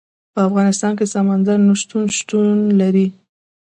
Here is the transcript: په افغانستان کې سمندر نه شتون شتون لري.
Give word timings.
په 0.33 0.39
افغانستان 0.47 0.91
کې 0.97 1.05
سمندر 1.13 1.57
نه 1.67 1.73
شتون 1.81 2.05
شتون 2.17 2.57
لري. 2.79 3.07